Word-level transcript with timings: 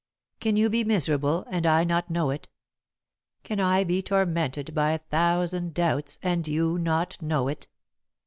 Can 0.39 0.55
you 0.55 0.67
be 0.67 0.83
miserable, 0.83 1.45
and 1.47 1.67
I 1.67 1.83
not 1.83 2.09
know 2.09 2.31
it? 2.31 2.47
Can 3.43 3.59
I 3.59 3.83
be 3.83 4.01
tormented 4.01 4.73
by 4.73 4.93
a 4.93 4.97
thousand 4.97 5.75
doubts, 5.75 6.17
and 6.23 6.47
you 6.47 6.79
not 6.79 7.21
know 7.21 7.47
it? 7.47 7.67